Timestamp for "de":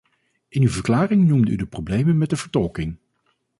1.55-1.65, 2.29-2.37